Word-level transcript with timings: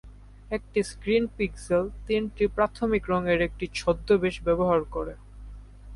একটি 0.51 0.79
screen 0.83 1.23
pixel 1.37 1.83
এই 1.85 1.95
তিনটি 2.07 2.43
প্রাথমিক 2.57 3.03
রঙের 3.11 3.39
একটি 3.47 3.65
ছদ্মবেশ 3.75 4.35
ব্যবহার 4.47 4.81
করে। 4.95 5.13